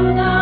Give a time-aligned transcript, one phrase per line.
[0.00, 0.37] long